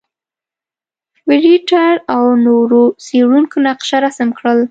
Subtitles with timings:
[1.23, 4.57] فرېټر او نورو څېړونکو نقشه رسم کړل.